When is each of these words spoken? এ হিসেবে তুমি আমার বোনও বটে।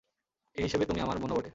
এ 0.55 0.59
হিসেবে 0.63 0.83
তুমি 0.85 0.99
আমার 1.01 1.17
বোনও 1.17 1.35
বটে। 1.35 1.49